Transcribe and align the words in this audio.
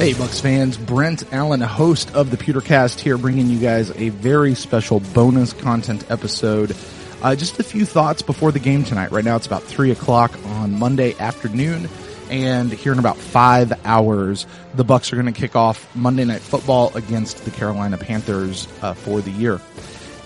Hey, 0.00 0.14
Bucs 0.14 0.40
fans, 0.40 0.78
Brent 0.78 1.30
Allen, 1.30 1.60
host 1.60 2.14
of 2.14 2.30
the 2.30 2.38
Pewtercast 2.38 3.00
here, 3.00 3.18
bringing 3.18 3.48
you 3.50 3.58
guys 3.58 3.90
a 4.00 4.08
very 4.08 4.54
special 4.54 5.00
bonus 5.00 5.52
content 5.52 6.10
episode. 6.10 6.74
Uh, 7.20 7.36
just 7.36 7.60
a 7.60 7.62
few 7.62 7.84
thoughts 7.84 8.22
before 8.22 8.50
the 8.50 8.60
game 8.60 8.82
tonight. 8.82 9.12
Right 9.12 9.26
now, 9.26 9.36
it's 9.36 9.46
about 9.46 9.62
three 9.62 9.90
o'clock 9.90 10.32
on 10.46 10.78
Monday 10.78 11.14
afternoon, 11.18 11.86
and 12.30 12.72
here 12.72 12.94
in 12.94 12.98
about 12.98 13.18
five 13.18 13.74
hours, 13.84 14.46
the 14.72 14.86
Bucs 14.86 15.12
are 15.12 15.16
going 15.16 15.30
to 15.30 15.38
kick 15.38 15.54
off 15.54 15.94
Monday 15.94 16.24
Night 16.24 16.40
Football 16.40 16.92
against 16.96 17.44
the 17.44 17.50
Carolina 17.50 17.98
Panthers 17.98 18.68
uh, 18.80 18.94
for 18.94 19.20
the 19.20 19.30
year. 19.30 19.60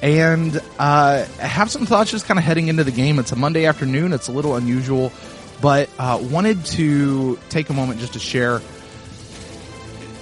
And 0.02 0.56
uh, 0.78 1.24
have 1.40 1.68
some 1.68 1.84
thoughts 1.84 2.12
just 2.12 2.26
kind 2.26 2.38
of 2.38 2.44
heading 2.44 2.68
into 2.68 2.84
the 2.84 2.92
game. 2.92 3.18
It's 3.18 3.32
a 3.32 3.36
Monday 3.36 3.66
afternoon. 3.66 4.12
It's 4.12 4.28
a 4.28 4.32
little 4.32 4.54
unusual, 4.54 5.10
but 5.60 5.90
uh, 5.98 6.20
wanted 6.30 6.64
to 6.66 7.40
take 7.48 7.70
a 7.70 7.72
moment 7.72 7.98
just 7.98 8.12
to 8.12 8.20
share 8.20 8.60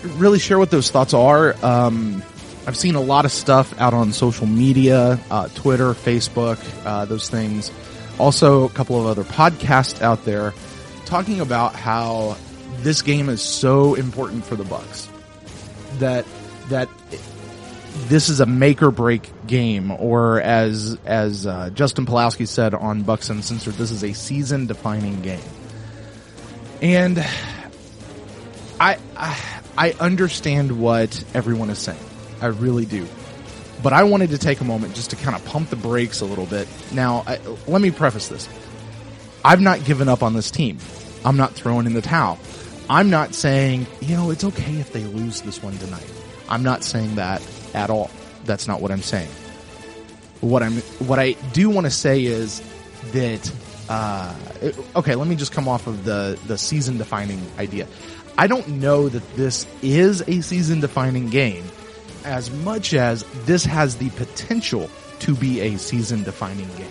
really 0.02 0.38
share 0.38 0.58
what 0.58 0.70
those 0.70 0.90
thoughts 0.90 1.14
are. 1.14 1.54
Um, 1.64 2.22
I've 2.66 2.76
seen 2.76 2.94
a 2.94 3.00
lot 3.00 3.24
of 3.24 3.32
stuff 3.32 3.78
out 3.80 3.92
on 3.94 4.12
social 4.12 4.46
media, 4.46 5.18
uh, 5.30 5.48
Twitter, 5.48 5.94
Facebook, 5.94 6.58
uh, 6.86 7.04
those 7.04 7.28
things. 7.28 7.72
Also, 8.18 8.64
a 8.64 8.68
couple 8.68 9.00
of 9.00 9.06
other 9.06 9.24
podcasts 9.24 10.00
out 10.00 10.24
there 10.24 10.54
talking 11.06 11.40
about 11.40 11.74
how 11.74 12.36
this 12.78 13.02
game 13.02 13.28
is 13.28 13.42
so 13.42 13.94
important 13.94 14.44
for 14.44 14.56
the 14.56 14.64
Bucs 14.64 15.08
that 15.98 16.24
that 16.68 16.88
this 18.08 18.28
is 18.28 18.40
a 18.40 18.46
make 18.46 18.82
or 18.82 18.90
break 18.90 19.28
game, 19.46 19.90
or 19.90 20.40
as 20.40 20.96
as 21.04 21.46
uh, 21.46 21.70
Justin 21.70 22.06
Pawlowski 22.06 22.46
said 22.46 22.74
on 22.74 23.04
Bucs 23.04 23.28
Uncensored, 23.28 23.74
this 23.74 23.90
is 23.90 24.04
a 24.04 24.12
season 24.12 24.66
defining 24.66 25.20
game. 25.20 25.40
And 26.80 27.18
I, 28.80 28.98
I 29.16 29.61
I 29.76 29.92
understand 29.92 30.80
what 30.80 31.24
everyone 31.34 31.70
is 31.70 31.78
saying. 31.78 31.98
I 32.40 32.46
really 32.46 32.86
do. 32.86 33.06
But 33.82 33.92
I 33.92 34.04
wanted 34.04 34.30
to 34.30 34.38
take 34.38 34.60
a 34.60 34.64
moment 34.64 34.94
just 34.94 35.10
to 35.10 35.16
kind 35.16 35.34
of 35.34 35.44
pump 35.44 35.70
the 35.70 35.76
brakes 35.76 36.20
a 36.20 36.24
little 36.24 36.46
bit. 36.46 36.68
Now, 36.92 37.24
I, 37.26 37.38
let 37.66 37.80
me 37.80 37.90
preface 37.90 38.28
this. 38.28 38.48
I've 39.44 39.60
not 39.60 39.84
given 39.84 40.08
up 40.08 40.22
on 40.22 40.34
this 40.34 40.50
team. 40.50 40.78
I'm 41.24 41.36
not 41.36 41.52
throwing 41.52 41.86
in 41.86 41.94
the 41.94 42.02
towel. 42.02 42.38
I'm 42.88 43.10
not 43.10 43.34
saying, 43.34 43.86
you 44.00 44.16
know, 44.16 44.30
it's 44.30 44.44
okay 44.44 44.76
if 44.78 44.92
they 44.92 45.04
lose 45.04 45.42
this 45.42 45.62
one 45.62 45.76
tonight. 45.78 46.10
I'm 46.48 46.62
not 46.62 46.84
saying 46.84 47.16
that 47.16 47.42
at 47.74 47.90
all. 47.90 48.10
That's 48.44 48.68
not 48.68 48.80
what 48.80 48.90
I'm 48.90 49.02
saying. 49.02 49.30
What 50.40 50.62
I'm, 50.62 50.74
what 50.98 51.18
I 51.18 51.32
do 51.52 51.70
want 51.70 51.86
to 51.86 51.90
say 51.90 52.24
is 52.24 52.60
that, 53.12 53.52
uh, 53.88 54.34
okay, 54.96 55.14
let 55.14 55.26
me 55.26 55.36
just 55.36 55.52
come 55.52 55.68
off 55.68 55.86
of 55.86 56.04
the, 56.04 56.38
the 56.46 56.58
season 56.58 56.98
defining 56.98 57.40
idea. 57.58 57.86
I 58.38 58.46
don't 58.46 58.66
know 58.68 59.08
that 59.08 59.36
this 59.36 59.66
is 59.82 60.22
a 60.26 60.40
season 60.40 60.80
defining 60.80 61.28
game 61.28 61.64
as 62.24 62.50
much 62.50 62.94
as 62.94 63.24
this 63.44 63.64
has 63.64 63.96
the 63.96 64.10
potential 64.10 64.90
to 65.20 65.34
be 65.34 65.60
a 65.60 65.78
season 65.78 66.22
defining 66.22 66.68
game. 66.76 66.90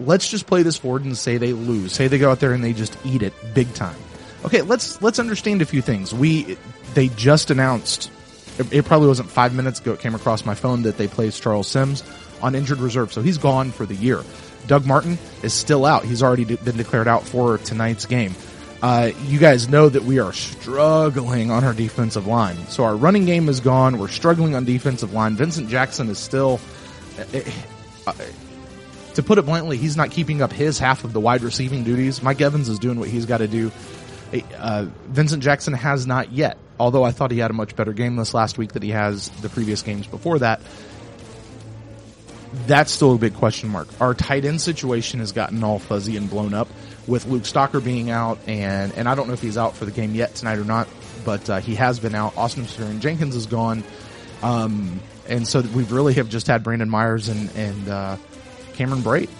Let's 0.00 0.28
just 0.30 0.46
play 0.46 0.62
this 0.62 0.76
forward 0.76 1.04
and 1.04 1.16
say 1.16 1.38
they 1.38 1.52
lose. 1.52 1.92
Say 1.92 2.08
they 2.08 2.18
go 2.18 2.30
out 2.30 2.40
there 2.40 2.52
and 2.52 2.62
they 2.62 2.72
just 2.72 2.96
eat 3.04 3.22
it 3.22 3.32
big 3.54 3.72
time. 3.74 3.96
Okay, 4.44 4.62
let's 4.62 5.02
let's 5.02 5.18
understand 5.18 5.62
a 5.62 5.66
few 5.66 5.82
things. 5.82 6.14
We 6.14 6.56
they 6.94 7.08
just 7.08 7.50
announced 7.50 8.10
it, 8.58 8.72
it 8.72 8.84
probably 8.84 9.08
wasn't 9.08 9.30
5 9.30 9.54
minutes 9.54 9.80
ago 9.80 9.92
it 9.92 10.00
came 10.00 10.14
across 10.14 10.44
my 10.44 10.54
phone 10.54 10.82
that 10.82 10.96
they 10.96 11.08
placed 11.08 11.42
Charles 11.42 11.68
Sims 11.68 12.04
on 12.40 12.54
injured 12.54 12.78
reserve. 12.78 13.12
So 13.12 13.22
he's 13.22 13.38
gone 13.38 13.72
for 13.72 13.84
the 13.84 13.96
year. 13.96 14.22
Doug 14.68 14.86
Martin 14.86 15.18
is 15.42 15.52
still 15.52 15.84
out. 15.84 16.04
He's 16.04 16.22
already 16.22 16.44
been 16.44 16.76
declared 16.76 17.08
out 17.08 17.26
for 17.26 17.58
tonight's 17.58 18.06
game. 18.06 18.34
Uh, 18.80 19.10
you 19.24 19.38
guys 19.40 19.68
know 19.68 19.88
that 19.88 20.04
we 20.04 20.20
are 20.20 20.32
struggling 20.32 21.50
on 21.50 21.64
our 21.64 21.72
defensive 21.72 22.26
line. 22.26 22.56
So 22.68 22.84
our 22.84 22.94
running 22.94 23.24
game 23.24 23.48
is 23.48 23.58
gone. 23.58 23.98
We're 23.98 24.08
struggling 24.08 24.54
on 24.54 24.64
defensive 24.64 25.12
line. 25.12 25.34
Vincent 25.34 25.68
Jackson 25.68 26.08
is 26.08 26.18
still, 26.18 26.60
uh, 27.18 27.40
uh, 28.06 28.12
to 29.14 29.22
put 29.22 29.38
it 29.38 29.42
bluntly, 29.42 29.78
he's 29.78 29.96
not 29.96 30.12
keeping 30.12 30.42
up 30.42 30.52
his 30.52 30.78
half 30.78 31.02
of 31.02 31.12
the 31.12 31.18
wide 31.18 31.42
receiving 31.42 31.82
duties. 31.82 32.22
Mike 32.22 32.40
Evans 32.40 32.68
is 32.68 32.78
doing 32.78 33.00
what 33.00 33.08
he's 33.08 33.26
got 33.26 33.38
to 33.38 33.48
do. 33.48 33.72
Uh, 34.56 34.86
Vincent 35.08 35.42
Jackson 35.42 35.72
has 35.72 36.06
not 36.06 36.30
yet, 36.30 36.56
although 36.78 37.02
I 37.02 37.10
thought 37.10 37.32
he 37.32 37.38
had 37.38 37.50
a 37.50 37.54
much 37.54 37.74
better 37.74 37.92
game 37.92 38.14
this 38.14 38.32
last 38.32 38.58
week 38.58 38.72
than 38.72 38.82
he 38.82 38.90
has 38.90 39.28
the 39.40 39.48
previous 39.48 39.82
games 39.82 40.06
before 40.06 40.38
that. 40.38 40.60
That's 42.66 42.90
still 42.90 43.14
a 43.14 43.18
big 43.18 43.34
question 43.34 43.68
mark. 43.68 43.88
Our 44.00 44.14
tight 44.14 44.44
end 44.44 44.60
situation 44.60 45.20
has 45.20 45.32
gotten 45.32 45.62
all 45.62 45.78
fuzzy 45.78 46.16
and 46.16 46.30
blown 46.30 46.54
up 46.54 46.68
with 47.06 47.26
Luke 47.26 47.42
Stocker 47.42 47.82
being 47.82 48.10
out, 48.10 48.38
and 48.46 48.92
and 48.94 49.08
I 49.08 49.14
don't 49.14 49.26
know 49.26 49.34
if 49.34 49.42
he's 49.42 49.58
out 49.58 49.76
for 49.76 49.84
the 49.84 49.90
game 49.90 50.14
yet 50.14 50.34
tonight 50.34 50.58
or 50.58 50.64
not, 50.64 50.88
but 51.24 51.48
uh, 51.50 51.60
he 51.60 51.74
has 51.74 51.98
been 51.98 52.14
out. 52.14 52.36
Austin 52.36 52.64
Seferian-Jenkins 52.64 53.34
is 53.34 53.46
gone, 53.46 53.84
um, 54.42 55.00
and 55.28 55.46
so 55.46 55.60
we 55.60 55.84
really 55.84 56.14
have 56.14 56.28
just 56.28 56.46
had 56.46 56.62
Brandon 56.62 56.88
Myers 56.88 57.28
and 57.28 57.50
and 57.56 57.88
uh, 57.88 58.16
Cameron 58.74 59.02
Brate. 59.02 59.30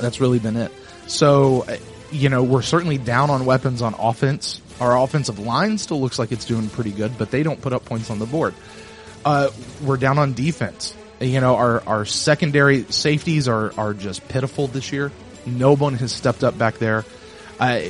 That's 0.00 0.20
really 0.20 0.38
been 0.38 0.56
it. 0.56 0.72
So, 1.06 1.62
uh, 1.62 1.76
you 2.10 2.28
know, 2.28 2.42
we're 2.42 2.62
certainly 2.62 2.98
down 2.98 3.30
on 3.30 3.44
weapons 3.46 3.82
on 3.82 3.94
offense. 3.94 4.60
Our 4.80 4.98
offensive 4.98 5.38
line 5.38 5.78
still 5.78 6.00
looks 6.00 6.18
like 6.18 6.32
it's 6.32 6.44
doing 6.44 6.68
pretty 6.68 6.92
good, 6.92 7.16
but 7.16 7.30
they 7.30 7.42
don't 7.42 7.60
put 7.60 7.72
up 7.72 7.84
points 7.84 8.10
on 8.10 8.18
the 8.18 8.26
board. 8.26 8.54
Uh, 9.24 9.50
we're 9.82 9.96
down 9.96 10.18
on 10.18 10.34
defense. 10.34 10.94
You 11.20 11.40
know, 11.40 11.56
our, 11.56 11.82
our 11.86 12.04
secondary 12.04 12.84
safeties 12.84 13.48
are, 13.48 13.72
are 13.78 13.94
just 13.94 14.28
pitiful 14.28 14.66
this 14.66 14.92
year. 14.92 15.10
No 15.46 15.74
one 15.74 15.94
has 15.94 16.12
stepped 16.12 16.44
up 16.44 16.58
back 16.58 16.78
there. 16.78 17.04
Uh, 17.58 17.80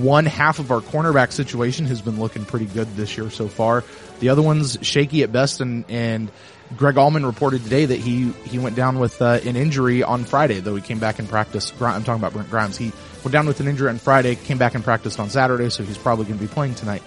one 0.00 0.26
half 0.26 0.60
of 0.60 0.70
our 0.70 0.80
cornerback 0.80 1.32
situation 1.32 1.86
has 1.86 2.00
been 2.00 2.20
looking 2.20 2.44
pretty 2.44 2.66
good 2.66 2.86
this 2.94 3.16
year 3.16 3.30
so 3.30 3.48
far. 3.48 3.82
The 4.20 4.28
other 4.28 4.42
one's 4.42 4.78
shaky 4.82 5.24
at 5.24 5.32
best, 5.32 5.60
and 5.60 5.84
and 5.88 6.30
Greg 6.76 6.94
Auman 6.96 7.26
reported 7.26 7.64
today 7.64 7.86
that 7.86 7.98
he 7.98 8.30
he 8.44 8.60
went 8.60 8.76
down 8.76 9.00
with 9.00 9.20
uh, 9.20 9.40
an 9.44 9.56
injury 9.56 10.04
on 10.04 10.24
Friday, 10.24 10.60
though 10.60 10.76
he 10.76 10.82
came 10.82 11.00
back 11.00 11.18
in 11.18 11.26
practice. 11.26 11.72
I'm 11.80 12.04
talking 12.04 12.20
about 12.20 12.32
Brent 12.32 12.50
Grimes. 12.50 12.76
He 12.76 12.92
went 13.24 13.32
down 13.32 13.46
with 13.48 13.58
an 13.58 13.66
injury 13.66 13.88
on 13.88 13.98
Friday, 13.98 14.36
came 14.36 14.58
back 14.58 14.76
and 14.76 14.84
practiced 14.84 15.18
on 15.18 15.30
Saturday, 15.30 15.70
so 15.70 15.82
he's 15.82 15.98
probably 15.98 16.26
going 16.26 16.38
to 16.38 16.44
be 16.44 16.52
playing 16.52 16.76
tonight. 16.76 17.02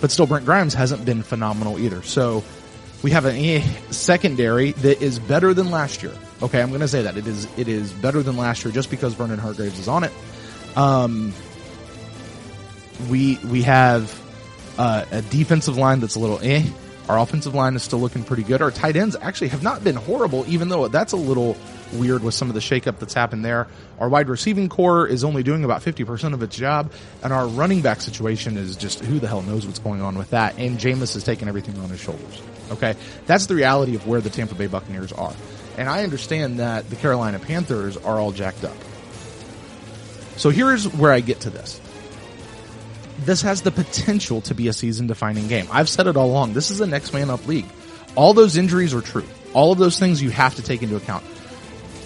But 0.00 0.10
still, 0.10 0.26
Brent 0.26 0.46
Grimes 0.46 0.74
hasn't 0.74 1.04
been 1.04 1.22
phenomenal 1.22 1.78
either. 1.78 2.02
So 2.02 2.42
we 3.04 3.10
have 3.10 3.26
a 3.26 3.60
secondary 3.90 4.72
that 4.72 5.02
is 5.02 5.18
better 5.18 5.52
than 5.52 5.70
last 5.70 6.02
year. 6.02 6.14
Okay, 6.42 6.62
I'm 6.62 6.70
going 6.70 6.80
to 6.80 6.88
say 6.88 7.02
that 7.02 7.18
it 7.18 7.26
is 7.26 7.46
it 7.58 7.68
is 7.68 7.92
better 7.92 8.22
than 8.22 8.38
last 8.38 8.64
year 8.64 8.72
just 8.72 8.88
because 8.88 9.12
Vernon 9.12 9.38
Hargreaves 9.38 9.78
is 9.78 9.88
on 9.88 10.04
it. 10.04 10.12
Um, 10.74 11.34
we 13.10 13.38
we 13.44 13.60
have 13.62 14.18
uh, 14.78 15.04
a 15.10 15.20
defensive 15.20 15.76
line 15.76 16.00
that's 16.00 16.14
a 16.14 16.18
little 16.18 16.40
eh. 16.42 16.64
Our 17.06 17.18
offensive 17.18 17.54
line 17.54 17.76
is 17.76 17.82
still 17.82 17.98
looking 17.98 18.24
pretty 18.24 18.42
good. 18.42 18.62
Our 18.62 18.70
tight 18.70 18.96
ends 18.96 19.16
actually 19.20 19.48
have 19.48 19.62
not 19.62 19.84
been 19.84 19.96
horrible, 19.96 20.46
even 20.48 20.70
though 20.70 20.88
that's 20.88 21.12
a 21.12 21.18
little 21.18 21.58
weird 21.92 22.22
with 22.22 22.34
some 22.34 22.48
of 22.48 22.54
the 22.54 22.60
shakeup 22.60 22.98
that's 22.98 23.14
happened 23.14 23.44
there. 23.44 23.66
Our 23.98 24.08
wide 24.08 24.28
receiving 24.28 24.68
core 24.68 25.06
is 25.06 25.24
only 25.24 25.42
doing 25.42 25.64
about 25.64 25.82
50% 25.82 26.34
of 26.34 26.42
its 26.42 26.56
job, 26.56 26.92
and 27.22 27.32
our 27.32 27.46
running 27.46 27.82
back 27.82 28.00
situation 28.00 28.56
is 28.56 28.76
just 28.76 29.00
who 29.04 29.18
the 29.18 29.28
hell 29.28 29.42
knows 29.42 29.66
what's 29.66 29.78
going 29.78 30.02
on 30.02 30.16
with 30.16 30.30
that. 30.30 30.58
And 30.58 30.78
Jameis 30.78 31.14
has 31.14 31.24
taken 31.24 31.48
everything 31.48 31.78
on 31.80 31.88
his 31.88 32.00
shoulders. 32.00 32.42
Okay? 32.70 32.94
That's 33.26 33.46
the 33.46 33.54
reality 33.54 33.94
of 33.94 34.06
where 34.06 34.20
the 34.20 34.30
Tampa 34.30 34.54
Bay 34.54 34.66
Buccaneers 34.66 35.12
are. 35.12 35.34
And 35.76 35.88
I 35.88 36.04
understand 36.04 36.58
that 36.60 36.88
the 36.88 36.96
Carolina 36.96 37.38
Panthers 37.38 37.96
are 37.96 38.18
all 38.18 38.32
jacked 38.32 38.64
up. 38.64 38.76
So 40.36 40.50
here's 40.50 40.88
where 40.88 41.12
I 41.12 41.20
get 41.20 41.40
to 41.40 41.50
this. 41.50 41.80
This 43.20 43.42
has 43.42 43.62
the 43.62 43.70
potential 43.70 44.40
to 44.42 44.54
be 44.54 44.68
a 44.68 44.72
season 44.72 45.06
defining 45.06 45.46
game. 45.46 45.68
I've 45.70 45.88
said 45.88 46.06
it 46.06 46.16
all 46.16 46.26
along. 46.26 46.52
This 46.54 46.70
is 46.70 46.80
a 46.80 46.86
next 46.86 47.12
man 47.12 47.30
up 47.30 47.46
league. 47.46 47.66
All 48.16 48.34
those 48.34 48.56
injuries 48.56 48.94
are 48.94 49.00
true. 49.00 49.26
All 49.52 49.72
of 49.72 49.78
those 49.78 49.98
things 49.98 50.22
you 50.22 50.30
have 50.30 50.56
to 50.56 50.62
take 50.62 50.82
into 50.82 50.96
account. 50.96 51.24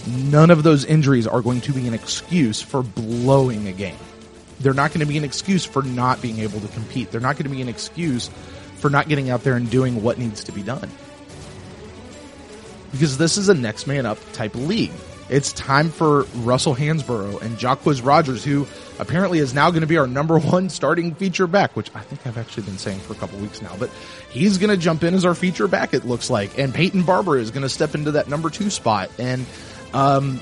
None 0.08 0.50
of 0.50 0.62
those 0.62 0.84
injuries 0.84 1.26
are 1.26 1.42
going 1.42 1.60
to 1.62 1.72
be 1.72 1.86
an 1.86 1.94
excuse 1.94 2.60
for 2.60 2.82
blowing 2.82 3.68
a 3.68 3.72
game. 3.72 3.98
They're 4.60 4.74
not 4.74 4.90
going 4.90 5.00
to 5.00 5.06
be 5.06 5.18
an 5.18 5.24
excuse 5.24 5.64
for 5.64 5.82
not 5.82 6.20
being 6.20 6.40
able 6.40 6.60
to 6.60 6.68
compete. 6.68 7.10
They're 7.10 7.20
not 7.20 7.36
going 7.36 7.44
to 7.44 7.54
be 7.54 7.62
an 7.62 7.68
excuse 7.68 8.28
for 8.76 8.90
not 8.90 9.08
getting 9.08 9.30
out 9.30 9.44
there 9.44 9.56
and 9.56 9.70
doing 9.70 10.02
what 10.02 10.18
needs 10.18 10.44
to 10.44 10.52
be 10.52 10.62
done 10.62 10.90
because 12.92 13.18
this 13.18 13.36
is 13.36 13.48
a 13.48 13.54
next 13.54 13.86
man 13.86 14.06
up 14.06 14.18
type 14.32 14.54
league. 14.54 14.92
It's 15.28 15.52
time 15.52 15.90
for 15.90 16.22
Russell 16.36 16.74
Hansbrough 16.74 17.42
and 17.42 17.58
Jacquizz 17.58 18.02
Rodgers, 18.04 18.42
who 18.42 18.66
apparently 18.98 19.40
is 19.40 19.52
now 19.52 19.70
going 19.70 19.82
to 19.82 19.86
be 19.86 19.98
our 19.98 20.06
number 20.06 20.38
one 20.38 20.70
starting 20.70 21.14
feature 21.14 21.46
back, 21.46 21.76
which 21.76 21.94
I 21.94 22.00
think 22.00 22.26
I've 22.26 22.38
actually 22.38 22.62
been 22.62 22.78
saying 22.78 23.00
for 23.00 23.12
a 23.12 23.16
couple 23.16 23.38
weeks 23.38 23.60
now, 23.60 23.76
but 23.78 23.90
he's 24.30 24.56
going 24.56 24.70
to 24.70 24.76
jump 24.76 25.04
in 25.04 25.12
as 25.12 25.26
our 25.26 25.34
feature 25.34 25.68
back, 25.68 25.92
it 25.92 26.06
looks 26.06 26.30
like. 26.30 26.58
And 26.58 26.72
Peyton 26.72 27.02
Barber 27.02 27.36
is 27.36 27.50
going 27.50 27.62
to 27.62 27.68
step 27.68 27.94
into 27.94 28.12
that 28.12 28.28
number 28.28 28.48
two 28.48 28.70
spot. 28.70 29.10
And, 29.18 29.44
um, 29.92 30.40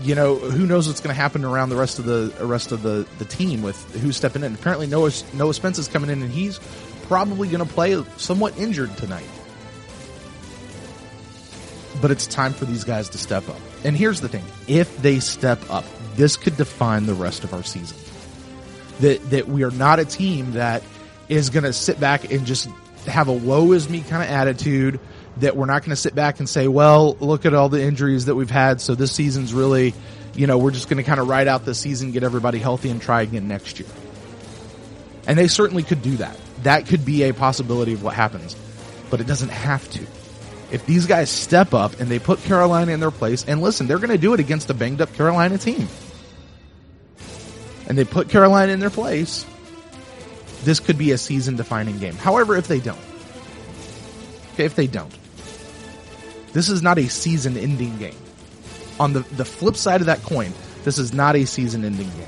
you 0.00 0.14
know, 0.14 0.36
who 0.36 0.66
knows 0.66 0.88
what's 0.88 1.00
going 1.00 1.14
to 1.14 1.20
happen 1.20 1.44
around 1.44 1.68
the 1.68 1.76
rest 1.76 1.98
of 1.98 2.04
the 2.04 2.32
rest 2.40 2.72
of 2.72 2.82
the, 2.82 3.06
the 3.18 3.24
team 3.24 3.62
with 3.62 3.78
who's 4.00 4.16
stepping 4.16 4.42
in. 4.42 4.54
Apparently 4.54 4.86
Noah, 4.86 5.12
Noah 5.34 5.54
Spence 5.54 5.78
is 5.78 5.88
coming 5.88 6.10
in 6.10 6.22
and 6.22 6.30
he's 6.30 6.58
probably 7.04 7.48
going 7.48 7.66
to 7.66 7.72
play 7.72 8.02
somewhat 8.16 8.56
injured 8.58 8.96
tonight 8.96 9.28
but 12.02 12.10
it's 12.10 12.26
time 12.26 12.52
for 12.52 12.64
these 12.64 12.84
guys 12.84 13.08
to 13.10 13.18
step 13.18 13.48
up. 13.48 13.60
And 13.84 13.96
here's 13.96 14.20
the 14.20 14.28
thing 14.28 14.44
if 14.68 15.00
they 15.00 15.20
step 15.20 15.58
up, 15.70 15.84
this 16.16 16.36
could 16.36 16.56
define 16.56 17.06
the 17.06 17.14
rest 17.14 17.44
of 17.44 17.54
our 17.54 17.62
season. 17.62 17.96
That, 19.00 19.30
that 19.30 19.48
we 19.48 19.62
are 19.62 19.70
not 19.70 19.98
a 20.00 20.04
team 20.04 20.52
that 20.52 20.82
is 21.28 21.48
going 21.48 21.64
to 21.64 21.72
sit 21.72 21.98
back 21.98 22.30
and 22.30 22.44
just 22.44 22.68
have 23.06 23.28
a 23.28 23.32
woe 23.32 23.72
is 23.72 23.88
me 23.88 24.00
kind 24.02 24.22
of 24.22 24.28
attitude 24.28 25.00
that 25.38 25.56
we're 25.56 25.66
not 25.66 25.82
going 25.82 25.90
to 25.90 25.96
sit 25.96 26.14
back 26.14 26.38
and 26.38 26.48
say, 26.48 26.68
well, 26.68 27.14
look 27.20 27.46
at 27.46 27.54
all 27.54 27.68
the 27.68 27.82
injuries 27.82 28.26
that 28.26 28.34
we've 28.34 28.50
had. 28.50 28.80
So 28.80 28.94
this 28.94 29.12
season's 29.12 29.54
really, 29.54 29.94
you 30.34 30.46
know, 30.46 30.58
we're 30.58 30.70
just 30.70 30.88
going 30.88 30.98
to 30.98 31.02
kind 31.02 31.20
of 31.20 31.28
ride 31.28 31.48
out 31.48 31.64
the 31.64 31.74
season, 31.74 32.12
get 32.12 32.22
everybody 32.22 32.58
healthy 32.58 32.90
and 32.90 33.00
try 33.00 33.22
again 33.22 33.48
next 33.48 33.80
year. 33.80 33.88
And 35.26 35.38
they 35.38 35.48
certainly 35.48 35.82
could 35.82 36.02
do 36.02 36.16
that. 36.16 36.36
That 36.64 36.86
could 36.86 37.04
be 37.04 37.24
a 37.24 37.34
possibility 37.34 37.92
of 37.92 38.02
what 38.02 38.14
happens, 38.14 38.56
but 39.10 39.20
it 39.20 39.26
doesn't 39.26 39.50
have 39.50 39.88
to. 39.92 40.06
If 40.70 40.86
these 40.86 41.06
guys 41.06 41.30
step 41.30 41.74
up 41.74 42.00
and 42.00 42.08
they 42.08 42.18
put 42.18 42.42
Carolina 42.44 42.92
in 42.92 43.00
their 43.00 43.10
place, 43.10 43.44
and 43.46 43.60
listen, 43.60 43.86
they're 43.86 43.98
going 43.98 44.10
to 44.10 44.18
do 44.18 44.32
it 44.34 44.40
against 44.40 44.70
a 44.70 44.74
banged 44.74 45.00
up 45.00 45.12
Carolina 45.14 45.58
team. 45.58 45.88
And 47.88 47.98
they 47.98 48.04
put 48.04 48.28
Carolina 48.28 48.72
in 48.72 48.80
their 48.80 48.90
place, 48.90 49.44
this 50.64 50.80
could 50.80 50.96
be 50.96 51.10
a 51.10 51.18
season 51.18 51.56
defining 51.56 51.98
game. 51.98 52.14
However, 52.14 52.56
if 52.56 52.68
they 52.68 52.80
don't, 52.80 52.98
okay, 54.54 54.64
if 54.64 54.74
they 54.76 54.86
don't, 54.86 55.12
this 56.52 56.68
is 56.68 56.82
not 56.82 56.98
a 56.98 57.08
season 57.08 57.56
ending 57.56 57.96
game. 57.98 58.16
On 59.00 59.12
the, 59.12 59.20
the 59.20 59.44
flip 59.44 59.76
side 59.76 60.00
of 60.00 60.06
that 60.06 60.22
coin, 60.22 60.52
this 60.84 60.98
is 60.98 61.12
not 61.12 61.36
a 61.36 61.46
season 61.46 61.84
ending 61.84 62.08
game. 62.10 62.26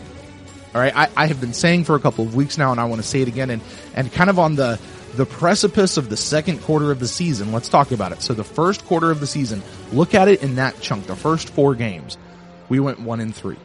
All 0.74 0.80
right. 0.80 0.96
I, 0.96 1.08
I 1.16 1.26
have 1.26 1.40
been 1.40 1.52
saying 1.52 1.84
for 1.84 1.94
a 1.94 2.00
couple 2.00 2.24
of 2.24 2.34
weeks 2.34 2.58
now, 2.58 2.72
and 2.72 2.80
I 2.80 2.84
want 2.86 3.00
to 3.00 3.06
say 3.06 3.20
it 3.20 3.28
again 3.28 3.50
and, 3.50 3.62
and 3.94 4.12
kind 4.12 4.28
of 4.28 4.38
on 4.38 4.56
the, 4.56 4.80
the 5.14 5.24
precipice 5.24 5.96
of 5.96 6.08
the 6.08 6.16
second 6.16 6.62
quarter 6.62 6.90
of 6.90 6.98
the 6.98 7.06
season. 7.06 7.52
Let's 7.52 7.68
talk 7.68 7.92
about 7.92 8.12
it. 8.12 8.22
So 8.22 8.34
the 8.34 8.44
first 8.44 8.84
quarter 8.86 9.10
of 9.10 9.20
the 9.20 9.26
season, 9.26 9.62
look 9.92 10.14
at 10.14 10.26
it 10.26 10.42
in 10.42 10.56
that 10.56 10.80
chunk, 10.80 11.06
the 11.06 11.14
first 11.14 11.50
four 11.50 11.74
games. 11.74 12.18
We 12.68 12.80
went 12.80 13.00
one 13.00 13.20
and 13.20 13.34
three. 13.34 13.58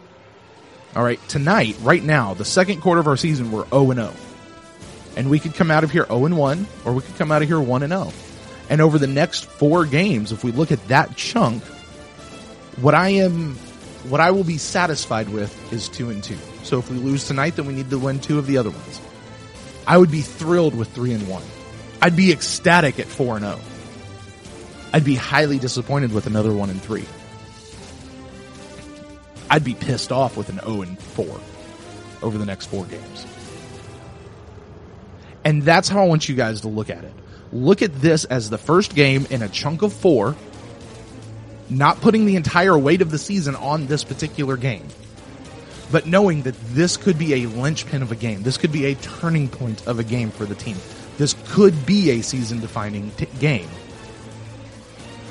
All 0.95 1.03
right. 1.03 1.19
Tonight, 1.27 1.77
right 1.81 2.03
now, 2.03 2.33
the 2.33 2.45
second 2.45 2.81
quarter 2.81 2.99
of 2.99 3.07
our 3.07 3.17
season, 3.17 3.51
we're 3.51 3.67
0 3.69 3.91
and 3.91 3.99
0. 3.99 4.13
And 5.15 5.29
we 5.29 5.39
could 5.39 5.55
come 5.55 5.71
out 5.71 5.83
of 5.83 5.91
here 5.91 6.05
0 6.05 6.25
and 6.25 6.37
1, 6.37 6.67
or 6.85 6.93
we 6.93 7.01
could 7.01 7.15
come 7.15 7.31
out 7.31 7.41
of 7.41 7.47
here 7.47 7.59
1 7.59 7.83
and 7.83 7.91
0. 7.91 8.11
And 8.69 8.81
over 8.81 8.99
the 8.99 9.07
next 9.07 9.45
four 9.45 9.85
games, 9.85 10.31
if 10.31 10.43
we 10.43 10.51
look 10.51 10.71
at 10.71 10.87
that 10.87 11.15
chunk, 11.15 11.63
what 12.77 12.93
I 12.93 13.09
am, 13.09 13.55
what 14.07 14.21
I 14.21 14.31
will 14.31 14.43
be 14.43 14.57
satisfied 14.57 15.29
with 15.29 15.73
is 15.73 15.89
two 15.89 16.09
and 16.09 16.23
two. 16.23 16.37
So 16.63 16.79
if 16.79 16.89
we 16.89 16.97
lose 16.97 17.27
tonight, 17.27 17.55
then 17.55 17.65
we 17.65 17.73
need 17.73 17.89
to 17.89 17.97
win 17.97 18.19
two 18.19 18.37
of 18.37 18.45
the 18.45 18.57
other 18.57 18.69
ones. 18.69 19.01
I 19.87 19.97
would 19.97 20.11
be 20.11 20.21
thrilled 20.21 20.75
with 20.75 20.89
three 20.89 21.13
and 21.13 21.27
one. 21.27 21.43
I'd 22.01 22.15
be 22.15 22.31
ecstatic 22.31 22.99
at 22.99 23.07
four 23.07 23.35
and 23.37 23.45
zero. 23.45 23.59
I'd 24.93 25.03
be 25.03 25.15
highly 25.15 25.59
disappointed 25.59 26.13
with 26.13 26.27
another 26.27 26.53
one 26.53 26.69
and 26.69 26.81
three. 26.81 27.05
I'd 29.49 29.63
be 29.63 29.73
pissed 29.73 30.11
off 30.11 30.37
with 30.37 30.49
an 30.49 30.59
0 30.59 30.83
and 30.83 30.99
4 30.99 31.39
over 32.21 32.37
the 32.37 32.45
next 32.45 32.67
four 32.67 32.85
games. 32.85 33.25
And 35.43 35.63
that's 35.63 35.89
how 35.89 36.03
I 36.03 36.07
want 36.07 36.29
you 36.29 36.35
guys 36.35 36.61
to 36.61 36.67
look 36.67 36.89
at 36.89 37.03
it. 37.03 37.13
Look 37.51 37.81
at 37.81 37.93
this 38.01 38.25
as 38.25 38.49
the 38.49 38.57
first 38.57 38.95
game 38.95 39.25
in 39.29 39.41
a 39.41 39.49
chunk 39.49 39.81
of 39.81 39.93
four, 39.93 40.35
not 41.69 42.01
putting 42.01 42.25
the 42.25 42.35
entire 42.35 42.77
weight 42.77 43.01
of 43.01 43.11
the 43.11 43.17
season 43.17 43.55
on 43.55 43.87
this 43.87 44.03
particular 44.03 44.57
game 44.57 44.87
but 45.91 46.05
knowing 46.05 46.43
that 46.43 46.55
this 46.73 46.97
could 46.97 47.17
be 47.17 47.43
a 47.43 47.47
linchpin 47.47 48.01
of 48.01 48.11
a 48.11 48.15
game. 48.15 48.43
This 48.43 48.57
could 48.57 48.71
be 48.71 48.85
a 48.85 48.95
turning 48.95 49.47
point 49.47 49.87
of 49.87 49.99
a 49.99 50.03
game 50.03 50.31
for 50.31 50.45
the 50.45 50.55
team. 50.55 50.77
This 51.17 51.35
could 51.49 51.85
be 51.85 52.11
a 52.11 52.21
season 52.21 52.59
defining 52.59 53.11
t- 53.11 53.27
game. 53.39 53.67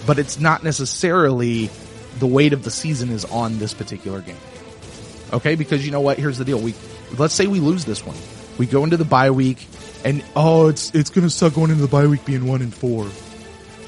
But 0.06 0.18
it's 0.18 0.40
not 0.40 0.64
necessarily 0.64 1.70
the 2.18 2.26
weight 2.26 2.52
of 2.52 2.64
the 2.64 2.70
season 2.70 3.10
is 3.10 3.24
on 3.26 3.58
this 3.58 3.74
particular 3.74 4.20
game. 4.20 4.36
Okay? 5.32 5.54
Because 5.54 5.84
you 5.84 5.92
know 5.92 6.00
what? 6.00 6.18
Here's 6.18 6.38
the 6.38 6.44
deal. 6.44 6.58
We, 6.58 6.74
let's 7.16 7.34
say 7.34 7.46
we 7.46 7.60
lose 7.60 7.84
this 7.84 8.04
one. 8.04 8.16
We 8.58 8.66
go 8.66 8.84
into 8.84 8.96
the 8.96 9.04
bye 9.04 9.30
week 9.30 9.58
and, 10.04 10.24
oh, 10.36 10.68
it's, 10.68 10.94
it's 10.94 11.10
going 11.10 11.26
to 11.26 11.30
suck 11.30 11.54
going 11.54 11.70
into 11.70 11.82
the 11.82 11.88
bye 11.88 12.06
week 12.06 12.24
being 12.24 12.46
one 12.46 12.62
and 12.62 12.72
four 12.72 13.08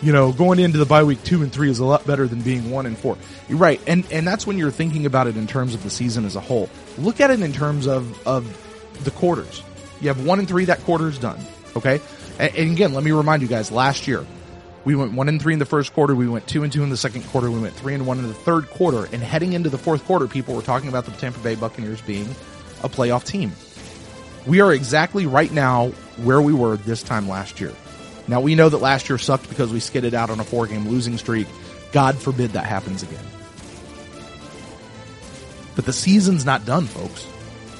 you 0.02 0.12
know, 0.12 0.32
going 0.32 0.58
into 0.58 0.78
the 0.78 0.86
bye 0.86 1.02
week 1.02 1.22
two 1.24 1.42
and 1.42 1.52
three 1.52 1.70
is 1.70 1.78
a 1.78 1.84
lot 1.84 2.06
better 2.06 2.26
than 2.26 2.40
being 2.40 2.70
one 2.70 2.86
and 2.86 2.96
four. 2.96 3.18
You're 3.48 3.58
right, 3.58 3.80
and 3.86 4.10
and 4.10 4.26
that's 4.26 4.46
when 4.46 4.56
you're 4.58 4.70
thinking 4.70 5.06
about 5.06 5.26
it 5.26 5.36
in 5.36 5.46
terms 5.46 5.74
of 5.74 5.82
the 5.82 5.90
season 5.90 6.24
as 6.24 6.36
a 6.36 6.40
whole. 6.40 6.70
Look 6.98 7.20
at 7.20 7.30
it 7.30 7.40
in 7.40 7.52
terms 7.52 7.86
of 7.86 8.26
of 8.26 9.04
the 9.04 9.10
quarters. 9.10 9.62
You 10.00 10.08
have 10.08 10.24
one 10.24 10.38
and 10.38 10.48
three, 10.48 10.64
that 10.66 10.80
quarter 10.84 11.08
is 11.08 11.18
done. 11.18 11.38
Okay, 11.76 12.00
and, 12.38 12.54
and 12.54 12.72
again, 12.72 12.94
let 12.94 13.04
me 13.04 13.12
remind 13.12 13.42
you 13.42 13.48
guys. 13.48 13.70
Last 13.70 14.08
year, 14.08 14.24
we 14.84 14.94
went 14.94 15.12
one 15.12 15.28
and 15.28 15.40
three 15.40 15.52
in 15.52 15.58
the 15.58 15.66
first 15.66 15.92
quarter. 15.92 16.14
We 16.14 16.28
went 16.28 16.46
two 16.46 16.62
and 16.62 16.72
two 16.72 16.82
in 16.82 16.88
the 16.88 16.96
second 16.96 17.26
quarter. 17.26 17.50
We 17.50 17.60
went 17.60 17.74
three 17.74 17.94
and 17.94 18.06
one 18.06 18.18
in 18.18 18.26
the 18.26 18.34
third 18.34 18.70
quarter. 18.70 19.06
And 19.12 19.22
heading 19.22 19.52
into 19.52 19.68
the 19.68 19.78
fourth 19.78 20.04
quarter, 20.06 20.26
people 20.26 20.54
were 20.54 20.62
talking 20.62 20.88
about 20.88 21.04
the 21.04 21.12
Tampa 21.12 21.40
Bay 21.40 21.54
Buccaneers 21.54 22.00
being 22.00 22.28
a 22.82 22.88
playoff 22.88 23.24
team. 23.24 23.52
We 24.46 24.60
are 24.60 24.72
exactly 24.72 25.26
right 25.26 25.52
now 25.52 25.88
where 26.18 26.40
we 26.40 26.52
were 26.52 26.76
this 26.76 27.02
time 27.02 27.28
last 27.28 27.60
year. 27.60 27.72
Now 28.26 28.40
we 28.40 28.54
know 28.54 28.68
that 28.68 28.78
last 28.78 29.08
year 29.08 29.18
sucked 29.18 29.48
because 29.48 29.72
we 29.72 29.80
skidded 29.80 30.14
out 30.14 30.30
on 30.30 30.40
a 30.40 30.44
four 30.44 30.66
game 30.66 30.88
losing 30.88 31.18
streak. 31.18 31.46
God 31.92 32.16
forbid 32.16 32.52
that 32.52 32.64
happens 32.64 33.02
again. 33.02 33.24
But 35.76 35.84
the 35.84 35.92
season's 35.92 36.44
not 36.44 36.64
done, 36.64 36.86
folks. 36.86 37.26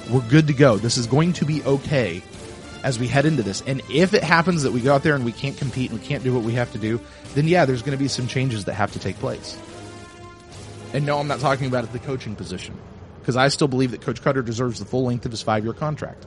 We're 0.09 0.27
good 0.27 0.47
to 0.47 0.53
go. 0.53 0.77
This 0.77 0.97
is 0.97 1.07
going 1.07 1.33
to 1.33 1.45
be 1.45 1.63
okay 1.63 2.21
as 2.83 2.99
we 2.99 3.07
head 3.07 3.25
into 3.25 3.43
this. 3.43 3.61
And 3.65 3.81
if 3.89 4.13
it 4.13 4.23
happens 4.23 4.63
that 4.63 4.71
we 4.71 4.81
go 4.81 4.93
out 4.93 5.03
there 5.03 5.15
and 5.15 5.23
we 5.23 5.31
can't 5.31 5.57
compete 5.57 5.91
and 5.91 5.99
we 5.99 6.05
can't 6.05 6.23
do 6.23 6.33
what 6.33 6.43
we 6.43 6.53
have 6.53 6.71
to 6.73 6.77
do, 6.77 6.99
then 7.33 7.47
yeah, 7.47 7.65
there's 7.65 7.81
going 7.81 7.97
to 7.97 8.01
be 8.01 8.07
some 8.07 8.27
changes 8.27 8.65
that 8.65 8.73
have 8.73 8.91
to 8.93 8.99
take 8.99 9.17
place. 9.17 9.57
And 10.93 11.05
no, 11.05 11.19
I'm 11.19 11.27
not 11.27 11.39
talking 11.39 11.67
about 11.67 11.91
the 11.93 11.99
coaching 11.99 12.35
position 12.35 12.77
because 13.19 13.37
I 13.37 13.47
still 13.49 13.67
believe 13.67 13.91
that 13.91 14.01
Coach 14.01 14.21
Koetter 14.21 14.43
deserves 14.43 14.79
the 14.79 14.85
full 14.85 15.05
length 15.05 15.25
of 15.25 15.31
his 15.31 15.41
five 15.41 15.63
year 15.63 15.73
contract 15.73 16.25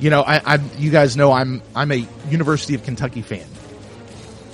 you 0.00 0.10
know, 0.10 0.22
I, 0.22 0.54
I, 0.54 0.58
you 0.78 0.90
guys 0.90 1.16
know 1.16 1.32
I'm 1.32 1.62
I'm 1.74 1.92
a 1.92 2.06
University 2.28 2.74
of 2.74 2.84
Kentucky 2.84 3.22
fan. 3.22 3.46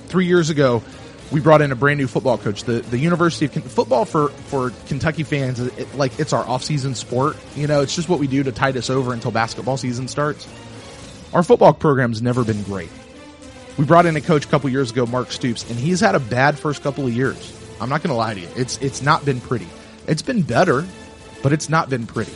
Three 0.07 0.27
years 0.27 0.51
ago, 0.51 0.83
we 1.31 1.41
brought 1.41 1.63
in 1.63 1.73
a 1.73 1.77
brand 1.77 1.99
new 1.99 2.07
football 2.07 2.39
coach. 2.39 2.65
The 2.65 2.81
the 2.81 2.99
University 2.99 3.47
of 3.47 3.65
football 3.65 4.05
for 4.05 4.29
for 4.29 4.71
Kentucky 4.87 5.23
fans, 5.23 5.61
it, 5.61 5.95
like 5.95 6.19
it's 6.19 6.33
our 6.33 6.47
off 6.47 6.65
season 6.65 6.95
sport. 6.95 7.37
You 7.55 7.67
know, 7.67 7.83
it's 7.83 7.95
just 7.95 8.09
what 8.09 8.19
we 8.19 8.27
do 8.27 8.43
to 8.43 8.53
tide 8.53 8.77
us 8.77 8.91
over 8.91 9.13
until 9.13 9.31
basketball 9.31 9.77
season 9.77 10.09
starts. 10.09 10.47
Our 11.33 11.43
football 11.43 11.73
program's 11.73 12.21
never 12.21 12.45
been 12.45 12.63
great. 12.65 12.91
We 13.79 13.85
brought 13.85 14.05
in 14.07 14.17
a 14.17 14.21
coach 14.21 14.45
a 14.45 14.49
couple 14.49 14.69
years 14.69 14.91
ago, 14.91 15.07
Mark 15.07 15.31
Stoops, 15.31 15.69
and 15.71 15.79
he's 15.79 16.01
had 16.01 16.15
a 16.15 16.21
bad 16.21 16.59
first 16.59 16.83
couple 16.83 17.07
of 17.07 17.15
years. 17.15 17.57
I'm 17.81 17.89
not 17.89 18.03
going 18.03 18.11
to 18.11 18.17
lie 18.17 18.35
to 18.35 18.41
you; 18.41 18.49
it's 18.57 18.79
it's 18.79 19.01
not 19.01 19.25
been 19.25 19.41
pretty. 19.41 19.69
It's 20.07 20.23
been 20.23 20.43
better, 20.43 20.85
but 21.43 21.53
it's 21.53 21.69
not 21.69 21.89
been 21.89 22.07
pretty. 22.07 22.33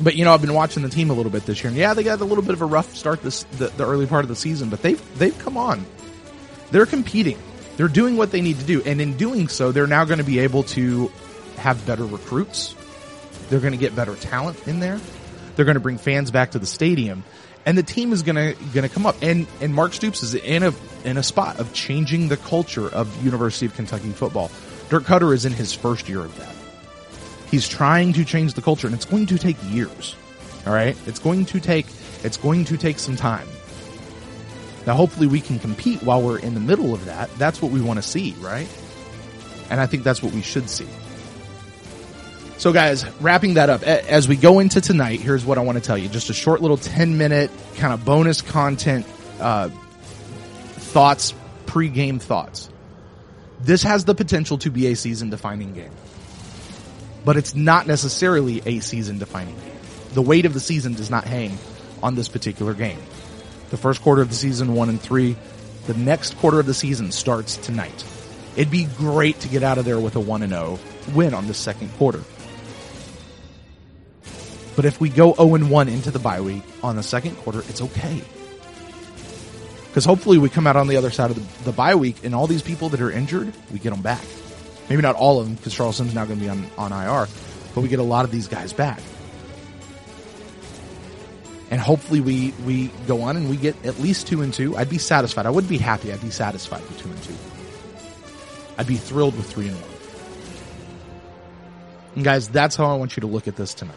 But 0.00 0.14
you 0.14 0.24
know, 0.24 0.34
I've 0.34 0.42
been 0.42 0.54
watching 0.54 0.82
the 0.82 0.88
team 0.88 1.10
a 1.10 1.14
little 1.14 1.32
bit 1.32 1.46
this 1.46 1.62
year, 1.62 1.68
and 1.68 1.76
yeah, 1.76 1.94
they 1.94 2.02
got 2.02 2.20
a 2.20 2.24
little 2.24 2.44
bit 2.44 2.52
of 2.52 2.60
a 2.60 2.66
rough 2.66 2.94
start 2.94 3.22
this 3.22 3.44
the, 3.58 3.68
the 3.68 3.86
early 3.86 4.06
part 4.06 4.24
of 4.24 4.28
the 4.28 4.36
season, 4.36 4.68
but 4.68 4.82
they've 4.82 5.18
they've 5.18 5.38
come 5.38 5.56
on. 5.56 5.84
They're 6.70 6.86
competing. 6.86 7.38
They're 7.76 7.88
doing 7.88 8.16
what 8.16 8.30
they 8.30 8.40
need 8.40 8.58
to 8.58 8.64
do, 8.64 8.82
and 8.84 9.00
in 9.00 9.16
doing 9.16 9.48
so, 9.48 9.72
they're 9.72 9.86
now 9.86 10.04
going 10.04 10.18
to 10.18 10.24
be 10.24 10.40
able 10.40 10.64
to 10.64 11.10
have 11.56 11.84
better 11.86 12.04
recruits. 12.04 12.74
They're 13.48 13.60
going 13.60 13.72
to 13.72 13.78
get 13.78 13.94
better 13.94 14.14
talent 14.16 14.66
in 14.66 14.80
there. 14.80 15.00
They're 15.54 15.64
going 15.64 15.74
to 15.74 15.80
bring 15.80 15.98
fans 15.98 16.30
back 16.30 16.52
to 16.52 16.58
the 16.58 16.66
stadium, 16.66 17.24
and 17.64 17.78
the 17.78 17.82
team 17.82 18.12
is 18.12 18.22
going 18.22 18.36
to 18.36 18.64
going 18.74 18.86
to 18.86 18.94
come 18.94 19.06
up. 19.06 19.16
And 19.22 19.46
and 19.62 19.74
Mark 19.74 19.94
Stoops 19.94 20.22
is 20.22 20.34
in 20.34 20.62
a 20.62 20.74
in 21.04 21.16
a 21.16 21.22
spot 21.22 21.58
of 21.58 21.72
changing 21.72 22.28
the 22.28 22.36
culture 22.36 22.88
of 22.88 23.24
University 23.24 23.64
of 23.64 23.74
Kentucky 23.74 24.10
football. 24.10 24.50
Dirk 24.90 25.04
Koetter 25.04 25.34
is 25.34 25.46
in 25.46 25.52
his 25.52 25.72
first 25.72 26.08
year 26.08 26.20
of 26.20 26.38
that. 26.38 26.65
He's 27.56 27.66
trying 27.66 28.12
to 28.12 28.24
change 28.26 28.52
the 28.52 28.60
culture 28.60 28.86
and 28.86 28.94
it's 28.94 29.06
going 29.06 29.24
to 29.28 29.38
take 29.38 29.56
years. 29.70 30.14
All 30.66 30.74
right? 30.74 30.94
It's 31.06 31.18
going 31.18 31.46
to 31.46 31.58
take 31.58 31.86
it's 32.22 32.36
going 32.36 32.66
to 32.66 32.76
take 32.76 32.98
some 32.98 33.16
time. 33.16 33.48
Now 34.86 34.92
hopefully 34.92 35.26
we 35.26 35.40
can 35.40 35.58
compete 35.58 36.02
while 36.02 36.20
we're 36.20 36.38
in 36.38 36.52
the 36.52 36.60
middle 36.60 36.92
of 36.92 37.06
that. 37.06 37.30
That's 37.38 37.62
what 37.62 37.72
we 37.72 37.80
want 37.80 37.96
to 37.96 38.02
see, 38.02 38.34
right? 38.40 38.68
And 39.70 39.80
I 39.80 39.86
think 39.86 40.02
that's 40.02 40.22
what 40.22 40.34
we 40.34 40.42
should 40.42 40.68
see. 40.68 40.86
So 42.58 42.74
guys, 42.74 43.08
wrapping 43.22 43.54
that 43.54 43.70
up, 43.70 43.82
as 43.84 44.28
we 44.28 44.36
go 44.36 44.58
into 44.58 44.82
tonight, 44.82 45.22
here's 45.22 45.46
what 45.46 45.56
I 45.56 45.62
want 45.62 45.78
to 45.78 45.82
tell 45.82 45.96
you. 45.96 46.10
Just 46.10 46.28
a 46.28 46.34
short 46.34 46.60
little 46.60 46.76
10 46.76 47.16
minute 47.16 47.50
kind 47.76 47.94
of 47.94 48.04
bonus 48.04 48.42
content, 48.42 49.06
uh, 49.40 49.70
thoughts, 49.70 51.32
pre-game 51.64 52.18
thoughts. 52.18 52.68
This 53.62 53.82
has 53.82 54.04
the 54.04 54.14
potential 54.14 54.58
to 54.58 54.70
be 54.70 54.88
a 54.88 54.94
season 54.94 55.30
defining 55.30 55.72
game 55.72 55.92
but 57.26 57.36
it's 57.36 57.56
not 57.56 57.88
necessarily 57.88 58.62
a 58.64 58.78
season 58.78 59.18
defining 59.18 59.56
game. 59.58 59.76
The 60.14 60.22
weight 60.22 60.46
of 60.46 60.54
the 60.54 60.60
season 60.60 60.94
does 60.94 61.10
not 61.10 61.24
hang 61.24 61.58
on 62.00 62.14
this 62.14 62.28
particular 62.28 62.72
game. 62.72 63.00
The 63.70 63.76
first 63.76 64.00
quarter 64.00 64.22
of 64.22 64.28
the 64.28 64.36
season, 64.36 64.74
one 64.76 64.88
and 64.88 65.00
three. 65.00 65.36
The 65.88 65.94
next 65.94 66.36
quarter 66.38 66.60
of 66.60 66.66
the 66.66 66.72
season 66.72 67.10
starts 67.10 67.56
tonight. 67.56 68.04
It'd 68.54 68.70
be 68.70 68.84
great 68.84 69.40
to 69.40 69.48
get 69.48 69.64
out 69.64 69.76
of 69.76 69.84
there 69.84 69.98
with 69.98 70.14
a 70.14 70.20
1 70.20 70.42
and 70.42 70.52
0 70.52 70.78
win 71.14 71.34
on 71.34 71.48
the 71.48 71.54
second 71.54 71.92
quarter. 71.94 72.22
But 74.76 74.84
if 74.84 75.00
we 75.00 75.08
go 75.08 75.34
0 75.34 75.56
and 75.56 75.68
1 75.68 75.88
into 75.88 76.12
the 76.12 76.20
bye 76.20 76.40
week 76.40 76.62
on 76.84 76.94
the 76.94 77.02
second 77.02 77.34
quarter, 77.38 77.58
it's 77.68 77.82
okay. 77.82 78.22
Because 79.88 80.04
hopefully 80.04 80.38
we 80.38 80.48
come 80.48 80.68
out 80.68 80.76
on 80.76 80.86
the 80.86 80.96
other 80.96 81.10
side 81.10 81.32
of 81.32 81.36
the, 81.64 81.64
the 81.64 81.72
bye 81.72 81.96
week 81.96 82.24
and 82.24 82.36
all 82.36 82.46
these 82.46 82.62
people 82.62 82.88
that 82.90 83.00
are 83.00 83.10
injured, 83.10 83.52
we 83.72 83.80
get 83.80 83.90
them 83.90 84.02
back. 84.02 84.22
Maybe 84.88 85.02
not 85.02 85.16
all 85.16 85.40
of 85.40 85.46
them 85.46 85.56
because 85.56 85.74
Charles 85.74 85.96
Sims 85.96 86.14
now 86.14 86.24
going 86.24 86.38
to 86.38 86.44
be 86.44 86.48
on, 86.48 86.66
on 86.78 86.92
IR, 86.92 87.28
but 87.74 87.80
we 87.80 87.88
get 87.88 87.98
a 87.98 88.04
lot 88.04 88.24
of 88.24 88.30
these 88.30 88.48
guys 88.48 88.72
back. 88.72 89.00
and 91.70 91.80
hopefully 91.80 92.20
we 92.20 92.52
we 92.64 92.88
go 93.06 93.22
on 93.22 93.36
and 93.36 93.50
we 93.50 93.56
get 93.56 93.74
at 93.84 93.98
least 93.98 94.28
two 94.28 94.42
and 94.42 94.54
two. 94.54 94.76
I'd 94.76 94.88
be 94.88 94.98
satisfied. 94.98 95.46
I 95.46 95.50
wouldn't 95.50 95.68
be 95.68 95.78
happy. 95.78 96.12
I'd 96.12 96.20
be 96.20 96.30
satisfied 96.30 96.82
with 96.82 96.98
two 96.98 97.10
and 97.10 97.22
two. 97.22 97.34
I'd 98.78 98.86
be 98.86 98.96
thrilled 98.96 99.36
with 99.36 99.50
three 99.50 99.68
and 99.68 99.76
one. 99.76 99.90
And 102.14 102.24
guys, 102.24 102.48
that's 102.48 102.76
how 102.76 102.86
I 102.86 102.94
want 102.96 103.16
you 103.16 103.22
to 103.22 103.26
look 103.26 103.48
at 103.48 103.56
this 103.56 103.74
tonight. 103.74 103.96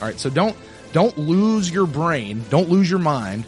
All 0.00 0.08
right, 0.08 0.18
so 0.18 0.28
don't 0.28 0.56
don't 0.92 1.16
lose 1.16 1.70
your 1.70 1.86
brain, 1.86 2.44
don't 2.50 2.68
lose 2.68 2.90
your 2.90 2.98
mind, 2.98 3.44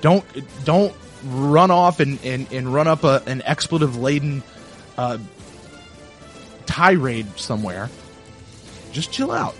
don't 0.00 0.24
don't 0.64 0.94
run 1.24 1.70
off 1.70 2.00
and 2.00 2.24
and, 2.24 2.50
and 2.52 2.72
run 2.72 2.86
up 2.86 3.02
a, 3.02 3.22
an 3.26 3.42
expletive 3.44 3.96
laden 3.96 4.42
uh, 4.96 5.18
tirade 6.78 7.26
somewhere. 7.36 7.90
Just 8.92 9.10
chill 9.10 9.32
out. 9.32 9.56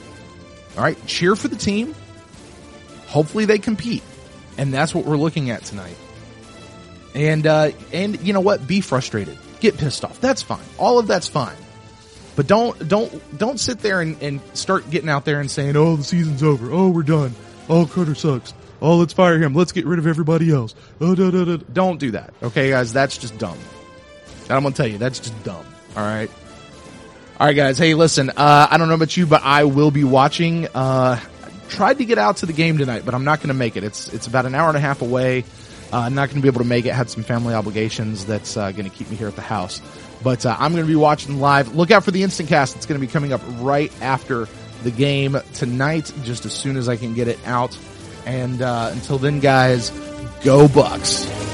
All 0.77 0.85
right, 0.85 0.97
cheer 1.07 1.35
for 1.35 1.49
the 1.49 1.57
team. 1.57 1.95
Hopefully 3.09 3.45
they 3.45 3.59
compete, 3.59 4.05
and 4.57 4.73
that's 4.73 4.95
what 4.95 5.05
we're 5.05 5.17
looking 5.17 5.51
at 5.51 5.65
tonight. 5.65 5.97
And 7.15 7.47
uh, 7.47 7.73
and 7.93 8.21
you 8.21 8.33
know 8.33 8.41
what? 8.41 8.69
Be 8.69 8.81
frustrated, 8.81 9.37
get 9.59 9.77
pissed 9.77 10.05
off. 10.05 10.21
That's 10.21 10.43
fine. 10.43 10.65
All 10.79 11.01
of 11.01 11.09
that's 11.09 11.27
fine. 11.27 11.57
But 12.37 12.47
don't 12.47 12.89
don't 12.89 13.37
don't 13.37 13.59
sit 13.59 13.81
there 13.81 14.01
and, 14.01 14.23
and 14.23 14.41
start 14.55 14.89
getting 14.89 15.09
out 15.09 15.25
there 15.25 15.41
and 15.41 15.51
saying, 15.51 15.75
"Oh, 15.77 15.97
the 15.97 16.05
season's 16.05 16.45
over. 16.45 16.71
Oh, 16.71 16.89
we're 16.91 17.03
done. 17.03 17.35
Oh, 17.69 17.85
Koetter 17.85 18.17
sucks. 18.17 18.55
Oh, 18.81 18.97
let's 18.97 19.13
fire 19.13 19.39
him. 19.39 19.55
Let's 19.55 19.73
get 19.73 19.87
rid 19.87 19.99
of 19.99 20.07
everybody 20.07 20.53
else." 20.53 20.77
Oh, 21.01 21.17
da, 21.17 21.33
da, 21.33 21.45
da. 21.45 21.57
Don't 21.73 21.99
do 21.99 22.13
that, 22.13 22.33
okay, 22.45 22.71
guys? 22.71 22.93
That's 22.93 23.19
just 23.19 23.37
dumb. 23.39 23.59
And 24.45 24.53
I'm 24.53 24.63
gonna 24.63 24.75
tell 24.75 24.87
you, 24.87 24.99
that's 24.99 25.19
just 25.19 25.43
dumb. 25.43 25.67
All 25.97 26.05
right. 26.05 26.31
All 27.41 27.47
right, 27.47 27.55
guys. 27.55 27.79
Hey, 27.79 27.95
listen. 27.95 28.31
Uh, 28.31 28.67
I 28.69 28.79
don't 28.79 28.89
know 28.89 28.95
about 28.95 29.17
you, 29.17 29.25
but 29.25 29.43
I 29.45 29.63
will 29.63 29.93
be 29.93 30.03
watching. 30.03 30.67
Uh, 30.75 31.21
tried 31.69 31.99
to 31.99 32.05
get 32.05 32.19
out 32.19 32.39
to 32.39 32.47
the 32.47 32.53
game 32.53 32.79
tonight, 32.79 33.05
but 33.05 33.15
I'm 33.15 33.23
not 33.23 33.39
going 33.39 33.49
to 33.49 33.55
make 33.55 33.77
it. 33.77 33.85
It's 33.85 34.13
it's 34.13 34.27
about 34.27 34.45
an 34.45 34.57
hour 34.57 34.67
and 34.67 34.77
a 34.77 34.81
half 34.81 35.03
away. 35.03 35.45
Uh, 35.93 35.99
I'm 35.99 36.17
not 36.17 36.31
going 36.31 36.39
to 36.39 36.43
be 36.43 36.49
able 36.49 36.63
to 36.63 36.67
make 36.67 36.85
it. 36.85 36.95
Had 36.95 37.09
some 37.09 37.23
family 37.23 37.55
obligations 37.55 38.27
that's 38.27 38.57
uh, 38.57 38.73
going 38.73 38.91
to 38.91 38.97
keep 38.97 39.09
me 39.09 39.15
here 39.15 39.29
at 39.29 39.37
the 39.37 39.43
house. 39.43 39.81
But 40.21 40.45
uh, 40.45 40.57
I'm 40.59 40.73
going 40.73 40.83
to 40.83 40.89
be 40.89 40.97
watching 40.97 41.39
live. 41.39 41.77
Look 41.77 41.93
out 41.93 42.03
for 42.03 42.11
the 42.11 42.25
instant 42.25 42.49
cast. 42.49 42.75
It's 42.75 42.87
going 42.87 43.01
to 43.01 43.07
be 43.07 43.11
coming 43.11 43.33
up 43.33 43.41
right 43.61 43.93
after 44.03 44.49
the 44.83 44.91
game 44.91 45.37
tonight, 45.55 46.13
just 46.25 46.45
as 46.45 46.53
soon 46.53 46.77
as 46.77 46.89
I 46.89 46.97
can 46.97 47.15
get 47.15 47.29
it 47.29 47.39
out. 47.47 47.79
And 48.27 48.63
uh, 48.63 48.91
until 48.93 49.19
then, 49.19 49.39
guys, 49.39 49.91
go 50.43 50.67
Bucs. 50.67 51.48